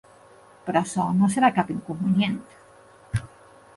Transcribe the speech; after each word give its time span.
Però 0.69 0.81
açò 0.85 1.05
no 1.19 1.29
serà 1.35 1.51
cap 1.59 1.69
inconvenient. 1.75 2.41